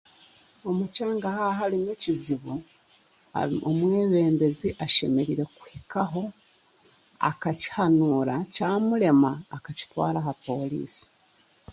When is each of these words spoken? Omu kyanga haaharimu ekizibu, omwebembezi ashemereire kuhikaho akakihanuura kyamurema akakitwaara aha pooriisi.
Omu 0.69 0.83
kyanga 0.93 1.27
haaharimu 1.37 1.89
ekizibu, 1.95 2.53
omwebembezi 3.69 4.69
ashemereire 4.85 5.45
kuhikaho 5.55 6.23
akakihanuura 7.29 8.35
kyamurema 8.53 9.31
akakitwaara 9.55 10.19
aha 10.23 10.33
pooriisi. 10.43 11.05